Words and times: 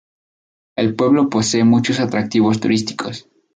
El 0.75 0.95
pueblo 0.95 1.29
posee 1.29 1.63
muchos 1.63 1.99
atractivos 1.99 2.59
turísticos. 2.59 3.29